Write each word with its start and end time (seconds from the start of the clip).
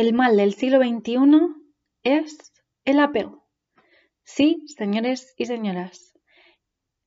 el 0.00 0.12
mal 0.12 0.36
del 0.36 0.52
siglo 0.52 0.80
XXI 0.80 1.16
es 2.02 2.52
el 2.84 3.00
apego. 3.00 3.48
Sí, 4.24 4.62
señores 4.66 5.32
y 5.38 5.46
señoras, 5.46 6.18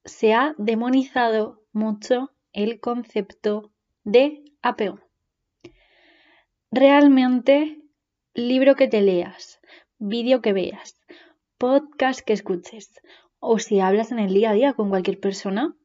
se 0.06 0.34
ha 0.34 0.56
demonizado 0.58 1.62
mucho 1.72 2.32
el 2.52 2.80
concepto 2.80 3.72
de 4.04 4.44
apego. 4.64 5.02
Realmente, 6.72 7.80
libro 8.34 8.74
que 8.74 8.88
te 8.88 9.02
leas, 9.02 9.60
vídeo 10.00 10.42
que 10.42 10.54
veas, 10.54 11.00
podcast 11.60 12.22
que 12.22 12.34
escuches, 12.34 13.00
o 13.38 13.60
si 13.60 13.82
hablas 13.82 14.12
en 14.12 14.18
el 14.18 14.34
día 14.34 14.50
a 14.50 14.54
día 14.54 14.74
con 14.74 14.90
cualquier 14.90 15.20
persona, 15.20 15.78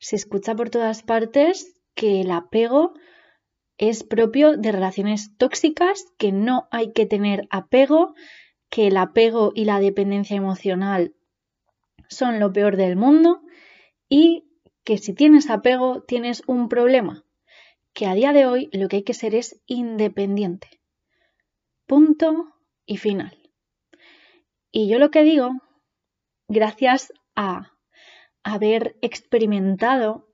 se 0.00 0.16
escucha 0.16 0.56
por 0.56 0.70
todas 0.70 1.04
partes 1.04 1.80
que 1.94 2.20
el 2.22 2.32
apego 2.32 2.94
es 3.78 4.04
propio 4.04 4.56
de 4.56 4.72
relaciones 4.72 5.36
tóxicas, 5.36 6.06
que 6.18 6.32
no 6.32 6.68
hay 6.70 6.92
que 6.92 7.06
tener 7.06 7.46
apego, 7.50 8.14
que 8.70 8.88
el 8.88 8.96
apego 8.96 9.52
y 9.54 9.64
la 9.64 9.80
dependencia 9.80 10.36
emocional 10.36 11.14
son 12.08 12.40
lo 12.40 12.52
peor 12.52 12.76
del 12.76 12.96
mundo 12.96 13.42
y 14.08 14.44
que 14.84 14.98
si 14.98 15.12
tienes 15.12 15.50
apego 15.50 16.02
tienes 16.02 16.42
un 16.46 16.68
problema, 16.68 17.24
que 17.92 18.06
a 18.06 18.14
día 18.14 18.32
de 18.32 18.46
hoy 18.46 18.68
lo 18.72 18.88
que 18.88 18.96
hay 18.96 19.02
que 19.02 19.14
ser 19.14 19.34
es 19.34 19.60
independiente. 19.66 20.80
Punto 21.86 22.54
y 22.84 22.96
final. 22.96 23.50
Y 24.70 24.88
yo 24.88 24.98
lo 24.98 25.10
que 25.10 25.22
digo, 25.22 25.50
gracias 26.48 27.12
a 27.34 27.72
haber 28.42 28.96
experimentado, 29.02 30.28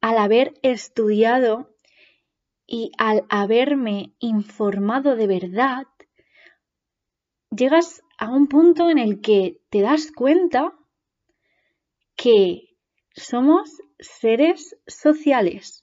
al 0.00 0.16
haber 0.16 0.54
estudiado 0.62 1.76
y 2.72 2.92
al 2.98 3.26
haberme 3.28 4.14
informado 4.20 5.16
de 5.16 5.26
verdad, 5.26 5.88
llegas 7.50 8.00
a 8.16 8.30
un 8.30 8.46
punto 8.46 8.88
en 8.88 8.98
el 8.98 9.20
que 9.20 9.60
te 9.70 9.80
das 9.80 10.12
cuenta 10.12 10.72
que 12.14 12.76
somos 13.12 13.82
seres 13.98 14.76
sociales 14.86 15.82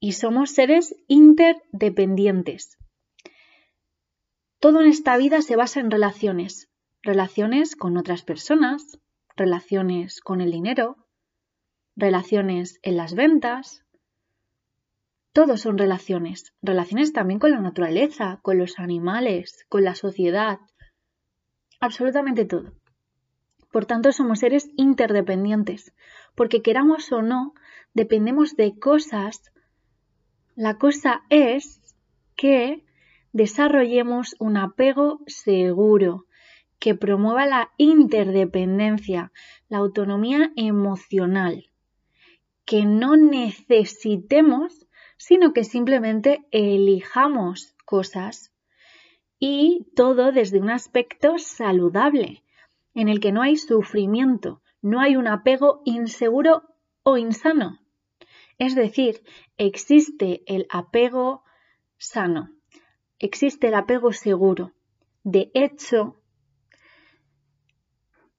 y 0.00 0.12
somos 0.12 0.52
seres 0.52 0.96
interdependientes. 1.08 2.78
Todo 4.58 4.80
en 4.80 4.86
esta 4.86 5.18
vida 5.18 5.42
se 5.42 5.56
basa 5.56 5.80
en 5.80 5.90
relaciones, 5.90 6.70
relaciones 7.02 7.76
con 7.76 7.98
otras 7.98 8.22
personas, 8.22 8.98
relaciones 9.36 10.22
con 10.22 10.40
el 10.40 10.52
dinero, 10.52 10.96
relaciones 11.96 12.78
en 12.82 12.96
las 12.96 13.14
ventas. 13.14 13.84
Todos 15.32 15.62
son 15.62 15.78
relaciones, 15.78 16.52
relaciones 16.60 17.14
también 17.14 17.40
con 17.40 17.52
la 17.52 17.60
naturaleza, 17.60 18.40
con 18.42 18.58
los 18.58 18.78
animales, 18.78 19.64
con 19.70 19.82
la 19.82 19.94
sociedad, 19.94 20.58
absolutamente 21.80 22.44
todo. 22.44 22.72
Por 23.70 23.86
tanto, 23.86 24.12
somos 24.12 24.40
seres 24.40 24.68
interdependientes, 24.76 25.94
porque 26.34 26.60
queramos 26.60 27.10
o 27.12 27.22
no, 27.22 27.54
dependemos 27.94 28.56
de 28.56 28.78
cosas. 28.78 29.50
La 30.54 30.76
cosa 30.76 31.22
es 31.30 31.80
que 32.36 32.84
desarrollemos 33.32 34.36
un 34.38 34.58
apego 34.58 35.20
seguro, 35.26 36.26
que 36.78 36.94
promueva 36.94 37.46
la 37.46 37.70
interdependencia, 37.78 39.32
la 39.70 39.78
autonomía 39.78 40.52
emocional, 40.56 41.70
que 42.66 42.84
no 42.84 43.16
necesitemos, 43.16 44.86
sino 45.22 45.52
que 45.52 45.62
simplemente 45.62 46.44
elijamos 46.50 47.76
cosas 47.84 48.52
y 49.38 49.86
todo 49.94 50.32
desde 50.32 50.58
un 50.58 50.68
aspecto 50.68 51.38
saludable, 51.38 52.42
en 52.92 53.08
el 53.08 53.20
que 53.20 53.30
no 53.30 53.40
hay 53.40 53.56
sufrimiento, 53.56 54.62
no 54.80 55.00
hay 55.00 55.14
un 55.14 55.28
apego 55.28 55.80
inseguro 55.84 56.64
o 57.04 57.18
insano. 57.18 57.78
Es 58.58 58.74
decir, 58.74 59.22
existe 59.58 60.42
el 60.46 60.66
apego 60.70 61.44
sano, 61.98 62.50
existe 63.20 63.68
el 63.68 63.74
apego 63.74 64.12
seguro. 64.12 64.72
De 65.22 65.52
hecho, 65.54 66.16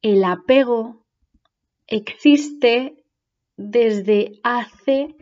el 0.01 0.25
apego 0.25 1.05
existe 1.87 3.05
desde 3.55 4.41
hace 4.43 5.15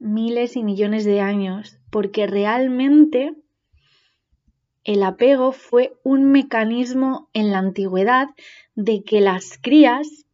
miles 0.00 0.56
y 0.56 0.64
millones 0.64 1.04
de 1.04 1.20
años, 1.20 1.78
porque 1.90 2.26
realmente 2.26 3.34
el 4.82 5.02
apego 5.02 5.52
fue 5.52 5.92
un 6.02 6.32
mecanismo 6.32 7.28
en 7.32 7.52
la 7.52 7.58
antigüedad 7.58 8.30
de 8.74 9.04
que 9.04 9.20
las 9.20 9.58
crías 9.60 10.26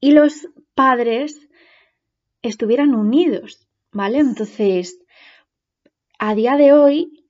y 0.00 0.10
los 0.10 0.48
padres 0.74 1.48
estuvieran 2.42 2.94
unidos, 2.94 3.68
¿vale? 3.92 4.18
Entonces, 4.18 5.00
a 6.18 6.34
día 6.34 6.56
de 6.56 6.72
hoy, 6.72 7.24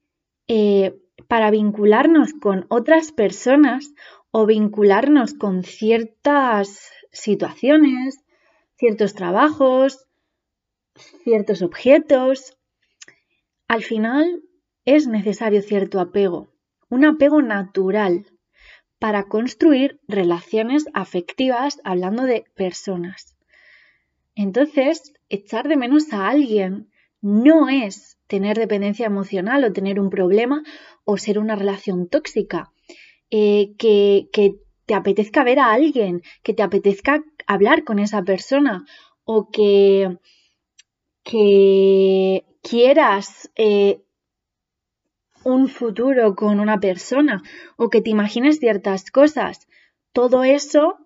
eh, 0.49 0.99
para 1.28 1.50
vincularnos 1.50 2.33
con 2.33 2.65
otras 2.69 3.12
personas 3.12 3.93
o 4.31 4.47
vincularnos 4.47 5.34
con 5.34 5.62
ciertas 5.62 6.91
situaciones, 7.12 8.25
ciertos 8.77 9.15
trabajos, 9.15 10.08
ciertos 11.25 11.63
objetos. 11.63 12.57
Al 13.67 13.83
final 13.83 14.43
es 14.85 15.07
necesario 15.07 15.63
cierto 15.63 16.01
apego, 16.01 16.53
un 16.89 17.05
apego 17.05 17.43
natural 17.43 18.27
para 18.99 19.25
construir 19.25 20.01
relaciones 20.09 20.87
afectivas 20.93 21.81
hablando 21.85 22.25
de 22.25 22.45
personas. 22.55 23.37
Entonces, 24.35 25.13
echar 25.29 25.69
de 25.69 25.77
menos 25.77 26.13
a 26.13 26.29
alguien 26.29 26.91
no 27.21 27.69
es 27.69 28.19
tener 28.27 28.57
dependencia 28.59 29.07
emocional 29.07 29.65
o 29.65 29.73
tener 29.73 29.99
un 29.99 30.11
problema 30.11 30.63
o 31.05 31.17
ser 31.17 31.39
una 31.39 31.57
relación 31.57 32.09
tóxica. 32.09 32.73
Eh, 33.31 33.75
que, 33.79 34.29
te 34.87 34.95
apetezca 34.95 35.45
ver 35.45 35.59
a 35.59 35.73
alguien, 35.73 36.23
que 36.43 36.55
te 36.55 36.63
apetezca 36.63 37.23
hablar 37.47 37.85
con 37.85 37.99
esa 37.99 38.23
persona 38.23 38.87
o 39.25 39.51
que, 39.51 40.17
que 41.31 42.47
quieras 42.62 43.50
eh, 43.55 44.00
un 45.44 45.69
futuro 45.69 46.34
con 46.34 46.59
una 46.59 46.81
persona 46.81 47.43
o 47.77 47.91
que 47.91 48.00
te 48.00 48.09
imagines 48.09 48.61
ciertas 48.61 49.11
cosas. 49.11 49.69
Todo 50.12 50.43
eso 50.43 50.97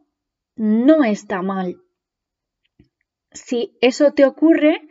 no 0.55 1.03
está 1.03 1.43
mal. 1.43 1.83
Si 3.33 3.77
eso 3.81 4.13
te 4.13 4.25
ocurre, 4.25 4.89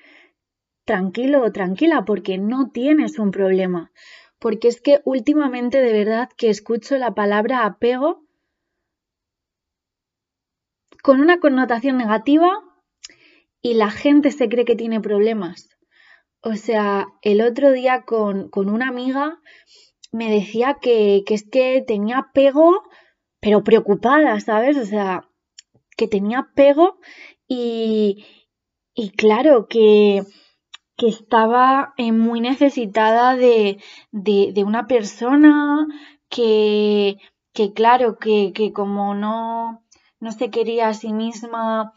tranquilo 0.83 1.43
o 1.43 1.51
tranquila 1.53 2.03
porque 2.03 2.37
no 2.37 2.71
tienes 2.71 3.17
un 3.17 3.31
problema 3.31 3.91
porque 4.41 4.69
es 4.69 4.81
que 4.81 5.01
últimamente 5.05 5.83
de 5.83 5.93
verdad 5.93 6.27
que 6.35 6.49
escucho 6.49 6.97
la 6.97 7.13
palabra 7.13 7.63
apego 7.63 8.25
con 11.03 11.21
una 11.21 11.39
connotación 11.39 11.97
negativa 11.97 12.70
y 13.61 13.75
la 13.75 13.91
gente 13.91 14.31
se 14.31 14.49
cree 14.49 14.65
que 14.65 14.75
tiene 14.75 15.01
problemas. 15.01 15.69
O 16.41 16.55
sea, 16.55 17.07
el 17.21 17.41
otro 17.41 17.71
día 17.71 18.03
con, 18.03 18.49
una 18.53 18.87
amiga 18.87 19.39
me 20.11 20.29
decía 20.31 20.77
que, 20.81 21.23
que, 21.25 21.35
es 21.35 21.47
que 21.47 21.83
tenía 21.85 22.17
apego, 22.17 22.83
pero 23.39 23.63
preocupada, 23.63 24.39
¿sabes? 24.39 24.77
O 24.77 24.85
sea, 24.85 25.29
que 25.95 26.07
tenía 26.07 26.39
apego 26.39 26.97
y, 27.47 28.25
y 28.93 29.11
claro, 29.11 29.67
que, 29.67 30.23
que 31.01 31.07
estaba 31.07 31.93
eh, 31.97 32.11
muy 32.11 32.41
necesitada 32.41 33.35
de, 33.35 33.79
una 34.63 34.85
persona 34.85 35.87
que, 36.29 37.17
que 37.53 37.73
claro, 37.73 38.17
que, 38.19 38.71
como 38.71 39.15
no, 39.15 39.83
no 40.19 40.31
se 40.31 40.51
quería 40.51 40.89
a 40.89 40.93
sí 40.93 41.11
misma, 41.11 41.93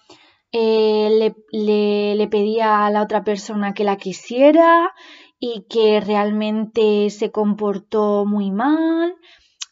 eh, 0.56 1.34
le, 1.50 2.14
le, 2.14 2.28
pedía 2.28 2.86
a 2.86 2.90
la 2.92 3.02
otra 3.02 3.24
persona 3.24 3.74
que 3.74 3.82
la 3.82 3.96
quisiera 3.96 4.94
y 5.40 5.66
que 5.68 5.98
realmente 5.98 7.10
se 7.10 7.32
comportó 7.32 8.24
muy 8.24 8.52
mal. 8.52 9.16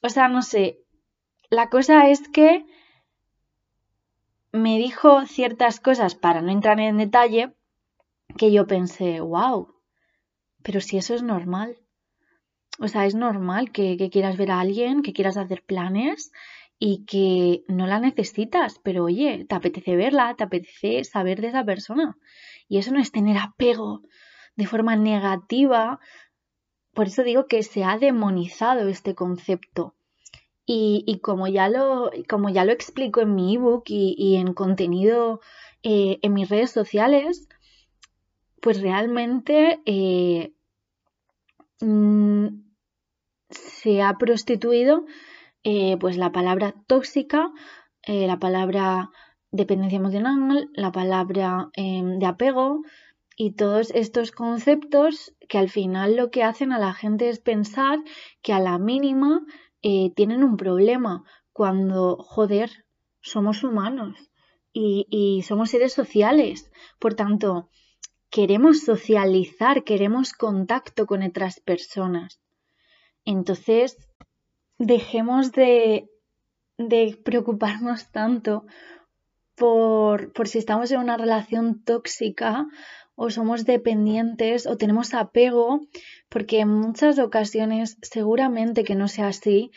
O 0.03 0.09
sea, 0.09 0.27
no 0.27 0.43
sé. 0.43 0.81
La 1.51 1.71
cosa 1.71 2.11
es 2.11 2.29
que 2.29 2.67
me 4.51 4.77
dijo 4.77 5.25
ciertas 5.27 5.79
cosas 5.79 6.17
para 6.17 6.43
no 6.43 6.51
entrar 6.51 6.81
en 6.81 6.97
detalle 6.97 7.55
que 8.37 8.51
yo 8.51 8.67
pensé, 8.67 9.21
wow, 9.21 9.73
pero 10.65 10.81
si 10.81 10.97
eso 10.97 11.15
es 11.15 11.23
normal. 11.23 11.77
O 12.81 12.89
sea, 12.89 13.07
es 13.07 13.15
normal 13.15 13.71
que, 13.71 13.97
quieras 14.11 14.37
ver 14.37 14.51
a 14.51 14.59
alguien, 14.59 15.03
que 15.03 15.13
quieras 15.13 15.37
hacer 15.37 15.63
planes 15.63 16.33
y 16.85 17.05
que 17.05 17.65
no 17.69 17.87
la 17.87 18.01
necesitas, 18.01 18.81
pero 18.83 19.05
oye, 19.05 19.45
te 19.49 19.55
apetece 19.55 19.95
verla, 19.95 20.35
te 20.37 20.45
apetece 20.45 21.05
saber 21.05 21.41
de 21.41 21.49
esa 21.49 21.65
persona. 21.65 22.17
Y 22.69 22.79
eso 22.79 22.91
no 22.91 22.99
es 22.99 23.13
tener 23.13 23.37
apego 23.39 24.03
de 24.57 24.67
forma 24.67 24.97
negativa 24.97 26.01
por 26.95 27.07
eso 27.07 27.23
digo 27.23 27.47
que 27.47 27.63
se 27.63 27.85
ha 27.85 27.99
demonizado 27.99 28.89
este 28.89 29.15
concepto. 29.15 29.95
Y, 30.65 31.19
como, 31.23 31.49
ya 31.49 31.69
lo, 31.69 32.11
como 32.29 32.49
ya 32.49 32.65
lo 32.65 32.73
explico 32.73 33.21
en 33.21 33.35
mi 33.35 33.57
ebook 33.57 33.85
y, 33.89 34.37
en 34.37 34.55
contenido 34.55 35.41
eh, 35.83 36.19
en 36.23 36.33
mis 36.33 36.49
redes 36.49 36.71
sociales, 36.71 37.49
pues 38.61 38.81
realmente 38.81 39.83
eh, 39.85 40.55
mm, 41.81 42.47
se 43.51 44.01
ha 44.01 44.17
prostituido 44.17 45.05
eh, 45.65 45.97
pues 45.99 46.17
la 46.17 46.33
palabra 46.33 46.75
tóxica, 46.87 47.51
la 48.07 48.39
palabra 48.41 49.11
dependencia 49.53 49.99
emocional, 49.99 50.71
la 50.75 50.91
palabra 50.91 51.71
em, 51.75 52.19
de 52.19 52.27
apego 52.27 52.83
y 53.37 53.53
todos 53.53 53.91
estos 53.91 54.33
conceptos 54.33 55.35
que 55.49 55.59
al 55.59 55.69
final 55.69 56.17
lo 56.17 56.31
que 56.31 56.43
hacen 56.43 56.73
a 56.73 56.79
la 56.79 56.95
gente 56.95 57.29
es 57.29 57.39
pensar 57.39 57.99
que 58.43 58.53
a 58.53 58.61
la 58.61 58.79
mínima 58.79 59.43
eh, 59.83 60.11
tienen 60.17 60.43
un 60.43 60.57
problema 60.57 61.25
cuando, 61.53 62.17
joder, 62.17 62.87
somos 63.21 63.63
humanos 63.63 64.31
y, 64.73 65.07
y 65.11 65.43
somos 65.43 65.71
seres 65.71 65.93
sociales. 65.93 66.71
Por 66.99 67.15
tanto, 67.15 67.69
queremos 68.31 68.81
socializar, 68.81 69.85
queremos 69.85 70.33
contacto 70.33 71.07
con 71.07 71.23
otras 71.23 71.61
personas. 71.61 72.41
Entonces, 73.25 73.99
dejemos 74.87 75.53
de, 75.53 76.11
de 76.77 77.19
preocuparnos 77.25 78.11
tanto 78.11 78.67
por, 79.55 80.33
por, 80.33 80.49
si 80.49 80.59
estamos 80.59 80.91
en 80.91 81.01
una 81.01 81.17
relación 81.17 81.85
tóxica 81.85 82.67
o 83.15 83.31
somos 83.31 83.65
dependientes 83.65 84.67
o 84.67 84.77
tenemos 84.77 85.15
apego, 85.15 85.81
porque 86.29 86.61
en 86.61 86.69
muchas 86.69 87.19
ocasiones 87.19 87.97
seguramente 88.03 88.83
que 88.85 88.97
no 88.97 89.07
sea 89.07 89.29
así 89.29 89.71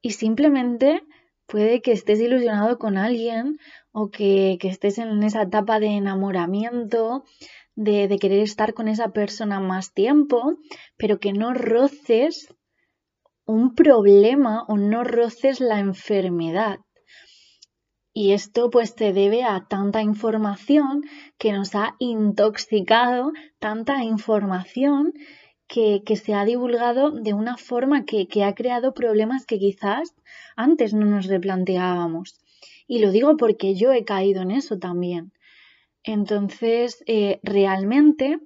y 0.00 0.10
simplemente 0.12 1.02
puede 1.46 1.82
que 1.82 1.92
estés 1.92 2.20
ilusionado 2.20 2.78
con 2.78 2.96
alguien 2.96 3.58
o 3.90 4.10
que, 4.10 4.58
estés 4.62 4.98
en 4.98 5.22
esa 5.22 5.42
etapa 5.42 5.80
de 5.80 5.88
enamoramiento, 5.88 7.24
de, 7.74 8.06
de 8.06 8.18
querer 8.18 8.40
estar 8.40 8.72
con 8.72 8.86
esa 8.86 9.08
persona 9.08 9.58
más 9.58 9.92
tiempo, 9.92 10.58
pero 10.96 11.18
que 11.18 11.32
no 11.32 11.54
roces 11.54 12.53
un 13.46 13.74
problema 13.74 14.64
o 14.68 14.76
no 14.76 15.04
roces 15.04 15.60
la 15.60 15.78
enfermedad. 15.78 16.78
Y 18.12 18.32
esto 18.32 18.70
pues 18.70 18.94
se 18.96 19.12
debe 19.12 19.42
a 19.42 19.66
tanta 19.68 20.00
información 20.00 21.02
que 21.36 21.52
nos 21.52 21.74
ha 21.74 21.96
intoxicado, 21.98 23.32
tanta 23.58 24.04
información 24.04 25.12
que, 25.66 26.02
se 26.16 26.34
ha 26.34 26.44
divulgado 26.44 27.10
de 27.10 27.34
una 27.34 27.56
forma 27.56 28.04
que, 28.04 28.28
ha 28.44 28.54
creado 28.54 28.94
problemas 28.94 29.46
que 29.46 29.58
quizás 29.58 30.14
antes 30.54 30.94
no 30.94 31.06
nos 31.06 31.26
replanteábamos. 31.26 32.40
Y 32.86 33.00
lo 33.00 33.10
digo 33.10 33.36
porque 33.36 33.74
yo 33.74 33.92
he 33.92 34.04
caído 34.04 34.42
en 34.42 34.52
eso 34.52 34.78
también. 34.78 35.32
Entonces, 36.04 37.02
eh, 37.06 37.40
realmente 37.42 38.38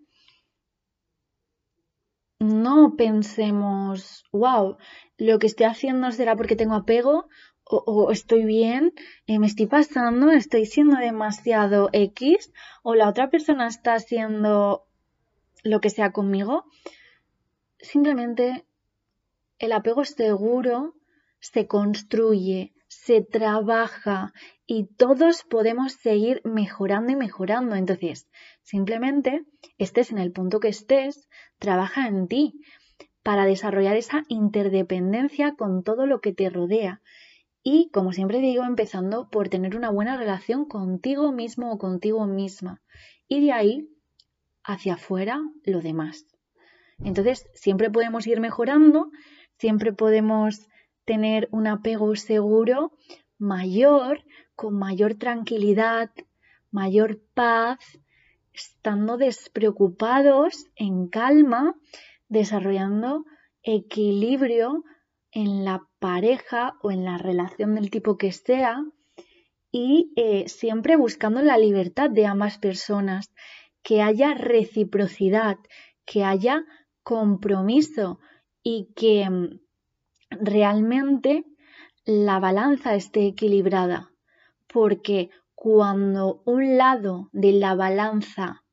no 2.38 2.94
pensemos, 2.96 4.24
wow, 4.32 4.76
lo 5.16 5.38
que 5.38 5.46
estoy 5.46 5.66
haciendo 5.66 6.10
será 6.12 6.36
porque 6.36 6.56
tengo 6.56 6.74
apego 6.74 7.28
o, 7.70 8.10
estoy 8.10 8.44
bien, 8.44 8.94
eh, 9.26 9.38
me 9.38 9.46
estoy 9.46 9.66
pasando, 9.66 10.30
estoy 10.30 10.64
siendo 10.64 10.96
demasiado 10.96 11.90
X, 11.92 12.50
o 12.82 12.94
la 12.94 13.08
otra 13.08 13.28
persona 13.28 13.66
está 13.66 13.92
haciendo 13.92 14.86
lo 15.64 15.80
que 15.80 15.90
sea 15.90 16.12
conmigo. 16.12 16.64
Simplemente 17.78 18.64
el 19.58 19.72
apego 19.72 20.06
seguro 20.06 20.94
se 21.40 21.66
construye, 21.66 22.72
se 22.86 23.20
trabaja 23.20 24.32
y 24.66 24.86
todos 24.86 25.42
podemos 25.42 25.92
seguir 25.92 26.40
mejorando 26.44 27.12
y 27.12 27.16
mejorando. 27.16 27.76
Entonces, 27.76 28.28
simplemente 28.68 29.46
estés 29.78 30.12
en 30.12 30.18
el 30.18 30.30
punto 30.30 30.60
que 30.60 30.68
estés, 30.68 31.26
trabaja 31.58 32.06
en 32.06 32.28
ti 32.28 32.60
para 33.22 33.46
desarrollar 33.46 33.96
esa 33.96 34.24
interdependencia 34.28 35.54
con 35.54 35.82
todo 35.82 36.04
lo 36.04 36.20
que 36.20 36.34
te 36.34 36.50
rodea 36.50 37.00
y, 37.62 37.88
como 37.92 38.12
siempre 38.12 38.40
digo, 38.40 38.64
empezando 38.64 39.30
por 39.30 39.48
tener 39.48 39.74
una 39.74 39.90
buena 39.90 40.18
relación 40.18 40.66
contigo 40.66 41.32
mismo 41.32 41.72
o 41.72 41.78
contigo 41.78 42.26
misma. 42.26 42.82
Y 43.26 43.44
de 43.44 43.52
ahí 43.52 43.88
hacia 44.64 44.94
afuera 44.94 45.40
lo 45.64 45.80
demás. 45.80 46.26
Entonces, 46.98 47.48
siempre 47.54 47.90
podemos 47.90 48.26
ir 48.26 48.38
mejorando, 48.38 49.10
siempre 49.56 49.94
podemos 49.94 50.68
tener 51.06 51.48
un 51.52 51.66
apego 51.68 52.14
seguro 52.16 52.92
mayor, 53.38 54.24
con 54.54 54.78
mayor 54.78 55.14
tranquilidad, 55.14 56.10
mayor 56.70 57.22
paz, 57.32 57.78
estando 58.58 59.16
despreocupados, 59.16 60.66
en 60.74 61.08
calma, 61.08 61.76
desarrollando 62.28 63.24
equilibrio 63.62 64.84
en 65.30 65.64
la 65.64 65.86
pareja 66.00 66.74
o 66.82 66.90
en 66.90 67.04
la 67.04 67.18
relación 67.18 67.74
del 67.74 67.90
tipo 67.90 68.16
que 68.18 68.32
sea 68.32 68.84
y 69.70 70.12
eh, 70.16 70.48
siempre 70.48 70.96
buscando 70.96 71.40
la 71.42 71.58
libertad 71.58 72.10
de 72.10 72.26
ambas 72.26 72.58
personas, 72.58 73.30
que 73.82 74.02
haya 74.02 74.34
reciprocidad, 74.34 75.58
que 76.04 76.24
haya 76.24 76.64
compromiso 77.02 78.18
y 78.62 78.88
que 78.96 79.28
mm, 79.28 79.60
realmente 80.30 81.44
la 82.04 82.40
balanza 82.40 82.96
esté 82.96 83.26
equilibrada, 83.26 84.10
porque 84.66 85.30
cuando 85.60 86.40
un 86.44 86.76
lado 86.76 87.30
de 87.32 87.50
la 87.50 87.74
balanza 87.74 88.64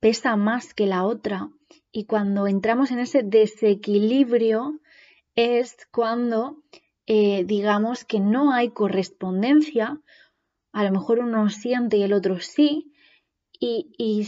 pesa 0.00 0.34
más 0.34 0.72
que 0.72 0.86
la 0.86 1.04
otra 1.04 1.50
y 1.92 2.06
cuando 2.06 2.46
entramos 2.46 2.90
en 2.90 3.00
ese 3.00 3.22
desequilibrio, 3.22 4.80
es 5.34 5.76
cuando 5.92 6.62
eh, 7.04 7.44
digamos 7.44 8.06
que 8.06 8.18
no 8.18 8.54
hay 8.54 8.70
correspondencia, 8.70 10.00
a 10.72 10.84
lo 10.84 10.90
mejor 10.90 11.18
uno 11.18 11.50
siente 11.50 11.98
y 11.98 12.02
el 12.02 12.14
otro 12.14 12.40
sí, 12.40 12.94
y, 13.60 14.26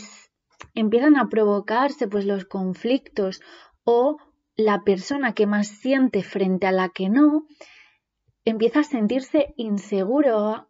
empiezan 0.74 1.16
a 1.16 1.30
provocarse 1.30 2.06
pues 2.06 2.26
los 2.26 2.44
conflictos 2.44 3.40
o 3.82 4.18
la 4.56 4.84
persona 4.84 5.32
que 5.32 5.46
más 5.46 5.68
siente 5.68 6.22
frente 6.22 6.66
a 6.66 6.72
la 6.72 6.90
que 6.90 7.08
no, 7.08 7.46
empieza 8.44 8.80
a 8.80 8.84
sentirse 8.84 9.54
inseguro 9.56 10.68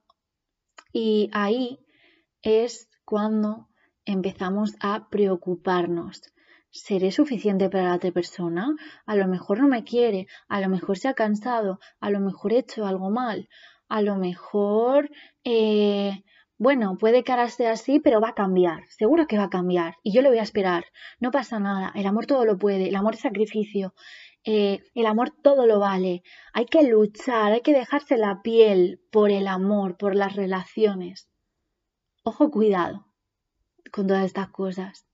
y 0.98 1.28
ahí 1.34 1.78
es 2.40 2.88
cuando 3.04 3.68
empezamos 4.06 4.76
a 4.80 5.10
preocuparnos. 5.10 6.22
¿Seré 6.70 7.12
suficiente 7.12 7.68
para 7.68 7.88
la 7.88 7.96
otra 7.96 8.12
persona? 8.12 8.74
A 9.04 9.14
lo 9.14 9.28
mejor 9.28 9.60
no 9.60 9.68
me 9.68 9.84
quiere, 9.84 10.26
a 10.48 10.58
lo 10.62 10.70
mejor 10.70 10.96
se 10.96 11.08
ha 11.08 11.12
cansado, 11.12 11.80
a 12.00 12.08
lo 12.08 12.20
mejor 12.20 12.54
he 12.54 12.60
hecho 12.60 12.86
algo 12.86 13.10
mal, 13.10 13.46
a 13.90 14.00
lo 14.00 14.16
mejor, 14.16 15.10
eh, 15.44 16.24
bueno, 16.56 16.96
puede 16.96 17.24
que 17.24 17.32
ahora 17.32 17.50
sea 17.50 17.72
así, 17.72 18.00
pero 18.00 18.22
va 18.22 18.30
a 18.30 18.34
cambiar, 18.34 18.84
seguro 18.88 19.26
que 19.26 19.36
va 19.36 19.44
a 19.44 19.50
cambiar 19.50 19.96
y 20.02 20.14
yo 20.14 20.22
le 20.22 20.30
voy 20.30 20.38
a 20.38 20.48
esperar, 20.48 20.86
no 21.20 21.30
pasa 21.30 21.60
nada, 21.60 21.92
el 21.94 22.06
amor 22.06 22.24
todo 22.24 22.46
lo 22.46 22.56
puede, 22.56 22.88
el 22.88 22.96
amor 22.96 23.16
es 23.16 23.20
sacrificio, 23.20 23.92
eh, 24.48 24.84
el 24.94 25.06
amor 25.06 25.32
todo 25.42 25.66
lo 25.66 25.80
vale, 25.80 26.22
hay 26.52 26.66
que 26.66 26.84
luchar, 26.84 27.50
hay 27.50 27.62
que 27.62 27.72
dejarse 27.72 28.16
la 28.16 28.42
piel 28.42 29.00
por 29.10 29.32
el 29.32 29.48
amor, 29.48 29.96
por 29.96 30.14
las 30.14 30.36
relaciones. 30.36 31.28
Ojo, 32.22 32.52
cuidado 32.52 33.08
con 33.90 34.06
todas 34.06 34.24
estas 34.24 34.48
cosas 34.50 35.04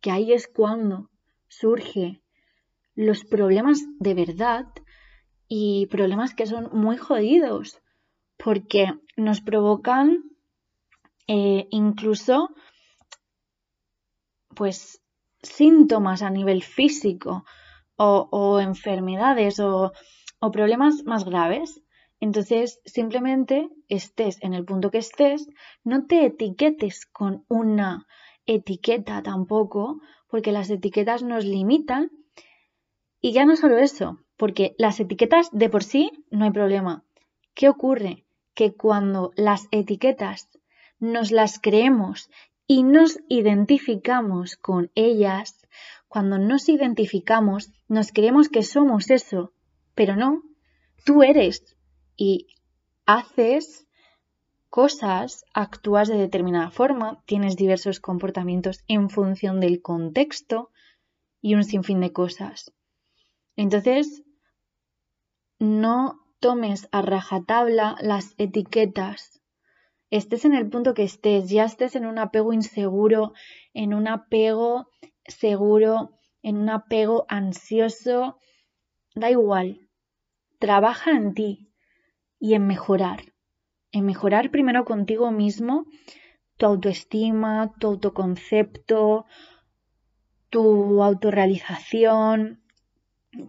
que 0.00 0.10
ahí 0.10 0.32
es 0.32 0.48
cuando 0.48 1.10
surge 1.48 2.22
los 2.94 3.24
problemas 3.24 3.82
de 3.98 4.14
verdad 4.14 4.66
y 5.48 5.86
problemas 5.86 6.34
que 6.34 6.46
son 6.46 6.70
muy 6.72 6.96
jodidos 6.96 7.82
porque 8.38 8.94
nos 9.16 9.42
provocan 9.42 10.24
eh, 11.26 11.66
incluso 11.70 12.54
pues 14.54 15.02
síntomas 15.42 16.22
a 16.22 16.30
nivel 16.30 16.62
físico 16.62 17.44
o, 17.96 18.60
enfermedades 18.60 19.60
o, 19.60 19.92
o 20.40 20.50
problemas 20.50 21.04
más 21.04 21.24
graves. 21.24 21.82
Entonces, 22.20 22.80
simplemente 22.84 23.68
estés 23.88 24.38
en 24.42 24.54
el 24.54 24.64
punto 24.64 24.90
que 24.90 24.98
estés, 24.98 25.48
no 25.84 26.06
te 26.06 26.24
etiquetes 26.26 27.06
con 27.06 27.44
una 27.48 28.06
etiqueta 28.46 29.22
tampoco, 29.22 30.00
porque 30.28 30.52
las 30.52 30.70
etiquetas 30.70 31.22
nos 31.22 31.44
limitan. 31.44 32.10
Y 33.20 33.32
ya 33.32 33.44
no 33.44 33.56
solo 33.56 33.78
eso, 33.78 34.20
porque 34.36 34.74
las 34.78 35.00
etiquetas 35.00 35.50
de 35.52 35.68
por 35.68 35.82
sí 35.82 36.10
no 36.30 36.44
hay 36.44 36.50
problema. 36.52 37.04
¿Qué 37.54 37.68
ocurre? 37.68 38.24
Que 38.54 38.74
cuando 38.74 39.32
las 39.36 39.68
etiquetas 39.70 40.48
nos 40.98 41.30
las 41.30 41.58
creemos 41.58 42.30
y 42.66 42.82
nos 42.82 43.18
identificamos 43.28 44.56
con 44.56 44.90
ellas, 44.94 45.65
cuando 46.08 46.38
nos 46.38 46.68
identificamos, 46.68 47.70
nos 47.88 48.12
creemos 48.12 48.48
que 48.48 48.62
somos 48.62 49.10
eso, 49.10 49.52
pero 49.94 50.16
no, 50.16 50.42
tú 51.04 51.22
eres 51.22 51.76
y 52.16 52.48
haces 53.06 53.86
cosas, 54.68 55.44
actúas 55.54 56.08
de 56.08 56.16
determinada 56.16 56.70
forma, 56.70 57.22
tienes 57.26 57.56
diversos 57.56 58.00
comportamientos 58.00 58.84
en 58.88 59.08
función 59.08 59.60
del 59.60 59.80
contexto 59.80 60.70
y 61.40 61.54
un 61.54 61.64
sinfín 61.64 62.00
de 62.00 62.12
cosas. 62.12 62.72
Entonces, 63.56 64.22
no 65.58 66.20
tomes 66.40 66.88
a 66.92 67.02
rajatabla 67.02 67.96
las 68.00 68.34
etiquetas. 68.36 69.40
Estés 70.10 70.44
en 70.44 70.54
el 70.54 70.68
punto 70.68 70.94
que 70.94 71.04
estés, 71.04 71.48
ya 71.48 71.64
estés 71.64 71.96
en 71.96 72.06
un 72.06 72.18
apego 72.18 72.52
inseguro, 72.52 73.32
en 73.72 73.94
un 73.94 74.06
apego 74.08 74.88
seguro, 75.28 76.18
en 76.42 76.56
un 76.56 76.70
apego 76.70 77.26
ansioso, 77.28 78.38
da 79.14 79.30
igual. 79.30 79.88
Trabaja 80.58 81.10
en 81.10 81.34
ti 81.34 81.72
y 82.38 82.54
en 82.54 82.66
mejorar. 82.66 83.34
En 83.92 84.04
mejorar 84.04 84.50
primero 84.50 84.84
contigo 84.84 85.30
mismo, 85.30 85.86
tu 86.56 86.66
autoestima, 86.66 87.74
tu 87.78 87.88
autoconcepto, 87.88 89.26
tu 90.50 91.02
autorrealización, 91.02 92.62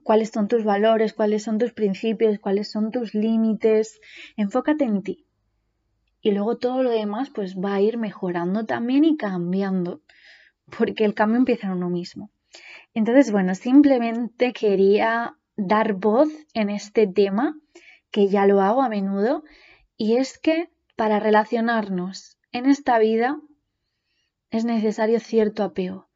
cuáles 0.04 0.30
son 0.30 0.48
tus 0.48 0.64
valores, 0.64 1.14
cuáles 1.14 1.44
son 1.44 1.58
tus 1.58 1.74
principios, 1.74 2.40
cuáles 2.40 2.72
son 2.72 2.92
tus 2.92 3.14
límites. 3.14 4.00
Enfócate 4.36 4.84
en 4.84 5.04
ti. 5.04 5.28
Y 6.22 6.32
luego 6.32 6.58
todo 6.58 6.84
lo 6.84 6.90
demás 6.90 7.30
pues 7.30 7.56
va 7.56 7.76
a 7.76 7.82
ir 7.82 7.98
mejorando 7.98 8.66
también 8.66 9.06
y 9.06 9.18
cambiando, 9.18 10.02
porque 10.76 11.06
el 11.06 11.14
cambio 11.14 11.38
empieza 11.38 11.68
en 11.68 11.74
uno 11.74 11.90
mismo. 11.90 12.32
Entonces, 12.94 13.32
bueno, 13.32 13.56
simplemente 13.56 14.54
quería 14.54 15.38
dar 15.56 15.94
voz 15.94 16.30
en 16.54 16.70
este 16.70 17.08
tema, 17.08 17.60
que 18.12 18.28
ya 18.28 18.46
lo 18.48 18.62
hago 18.62 18.82
a 18.82 18.90
menudo, 18.90 19.44
y 19.98 20.18
es 20.18 20.38
que 20.38 20.70
para 20.96 21.20
relacionarnos 21.20 22.38
en 22.52 22.66
esta 22.66 22.98
vida 23.00 23.40
es 24.50 24.66
necesario 24.66 25.20
cierto 25.20 25.64
apego 25.64 26.08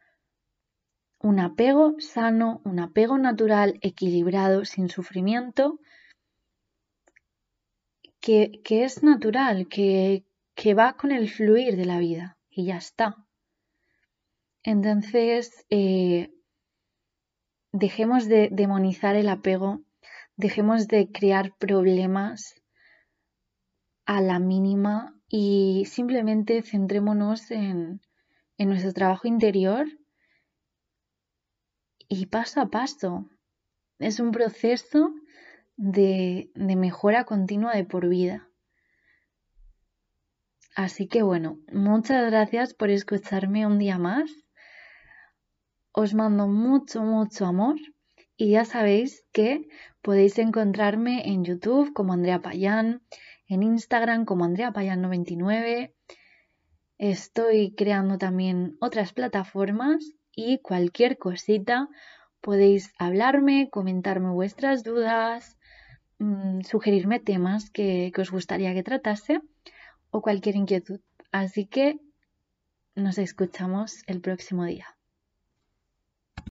un 1.24 1.39
apego 1.39 1.96
sano, 2.00 2.62
un 2.63 2.79
apego 2.79 3.17
natural, 3.17 3.77
equilibrado, 3.81 4.65
sin 4.65 4.89
sufrimiento, 4.89 5.79
que, 8.20 8.62
es 8.70 9.03
natural, 9.03 9.67
que, 9.67 10.25
va 10.77 10.93
con 10.93 11.12
el 11.12 11.29
fluir 11.29 11.75
de 11.75 11.86
la 11.86 12.00
vida 12.00 12.38
y 12.50 12.65
ya 12.65 12.77
está. 12.77 13.17
Entonces, 14.63 15.65
eh, 15.70 16.34
dejemos 17.72 18.27
de 18.27 18.50
demonizar 18.51 19.15
el 19.15 19.30
apego, 19.30 19.82
dejemos 20.36 20.88
de 20.88 21.12
crear 21.12 21.56
problemas 21.58 22.56
a 24.06 24.22
la 24.22 24.39
mínima 24.39 25.15
y 25.27 25.86
simplemente 25.86 26.62
centrémonos 26.62 27.50
en, 27.51 28.01
en 28.58 28.70
nuestro 28.70 28.94
trabajo 28.94 29.27
interior 29.27 29.88
y 32.08 32.25
paso 32.25 32.62
a 32.62 32.70
paso. 32.70 33.30
Es 34.00 34.20
un 34.20 34.32
proceso 34.32 35.13
de, 35.77 36.51
de 36.56 36.75
mejora 36.75 37.24
continua 37.24 37.74
de 37.74 37.86
por 37.86 38.10
vida. 38.10 38.50
Así 40.75 41.08
que 41.08 41.22
bueno, 41.22 41.60
muchas 41.72 42.30
gracias 42.30 42.74
por 42.74 42.89
escucharme 42.89 43.65
un 43.65 43.80
día 43.80 43.98
más. 43.98 44.30
Os 45.93 46.13
mando 46.13 46.48
mucho, 46.48 47.03
mucho 47.03 47.45
amor 47.45 47.75
y 48.38 48.51
ya 48.51 48.63
sabéis 48.63 49.25
que 49.33 49.67
podéis 50.01 50.39
encontrarme 50.39 51.27
en 51.27 51.43
YouTube 51.43 51.91
como 51.91 52.13
Andrea 52.13 52.41
Payán, 52.41 53.01
en 53.48 53.62
Instagram 53.62 54.24
como 54.24 54.45
Andrea 54.45 54.71
Payán99. 54.71 55.93
Estoy 56.98 57.75
creando 57.75 58.17
también 58.17 58.77
otras 58.79 59.12
plataformas 59.12 60.13
y 60.33 60.60
cualquier 60.60 61.17
cosita 61.17 61.89
podéis 62.39 62.93
hablarme, 62.98 63.69
comentarme 63.69 64.29
vuestras 64.29 64.83
dudas, 64.83 65.57
mm, 66.19 66.62
sugerirme 66.62 67.19
temas 67.19 67.69
que, 67.69 68.12
que 68.15 68.21
os 68.21 68.31
gustaría 68.31 68.74
que 68.74 68.83
tratase 68.83 69.41
o 70.10 70.21
cualquier 70.21 70.55
inquietud. 70.55 71.01
Así 71.33 71.65
que 71.65 72.00
nos 72.95 73.17
escuchamos 73.17 74.03
el 74.07 74.21
próximo 74.21 74.63
día. 74.63 74.88